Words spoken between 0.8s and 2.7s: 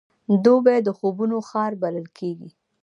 د خوبونو ښار بلل کېږي.